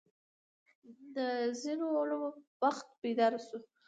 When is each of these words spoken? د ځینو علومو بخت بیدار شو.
د 1.15 1.17
ځینو 1.61 1.87
علومو 1.99 2.29
بخت 2.61 2.87
بیدار 3.01 3.33
شو. 3.45 3.57